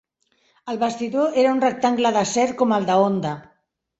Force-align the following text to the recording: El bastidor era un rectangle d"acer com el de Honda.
El 0.71 0.79
bastidor 0.83 1.35
era 1.41 1.51
un 1.57 1.61
rectangle 1.65 2.13
d"acer 2.17 2.47
com 2.63 2.75
el 2.79 2.89
de 2.91 2.99
Honda. 3.05 3.37